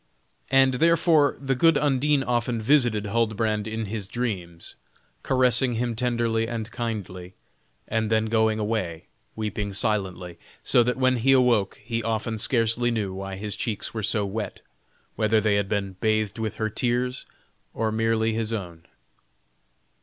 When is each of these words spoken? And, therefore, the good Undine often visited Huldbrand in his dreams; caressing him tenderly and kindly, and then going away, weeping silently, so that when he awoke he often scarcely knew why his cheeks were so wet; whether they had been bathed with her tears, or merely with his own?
And, 0.49 0.73
therefore, 0.73 1.37
the 1.39 1.53
good 1.53 1.77
Undine 1.77 2.23
often 2.23 2.59
visited 2.59 3.05
Huldbrand 3.05 3.67
in 3.67 3.85
his 3.85 4.07
dreams; 4.07 4.73
caressing 5.21 5.73
him 5.73 5.95
tenderly 5.95 6.47
and 6.47 6.71
kindly, 6.71 7.35
and 7.87 8.09
then 8.09 8.25
going 8.25 8.57
away, 8.57 9.05
weeping 9.35 9.73
silently, 9.73 10.39
so 10.63 10.81
that 10.81 10.97
when 10.97 11.17
he 11.17 11.33
awoke 11.33 11.79
he 11.85 12.01
often 12.01 12.39
scarcely 12.39 12.89
knew 12.89 13.13
why 13.13 13.35
his 13.35 13.55
cheeks 13.55 13.93
were 13.93 14.01
so 14.01 14.25
wet; 14.25 14.63
whether 15.17 15.39
they 15.39 15.53
had 15.53 15.69
been 15.69 15.97
bathed 16.01 16.39
with 16.39 16.55
her 16.55 16.71
tears, 16.71 17.27
or 17.75 17.91
merely 17.91 18.29
with 18.31 18.37
his 18.39 18.53
own? 18.53 18.87